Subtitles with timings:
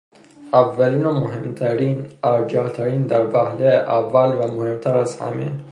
[0.53, 5.51] اولین و مهمترین، ارجح ترین، در وهله اول و مهمتر از همه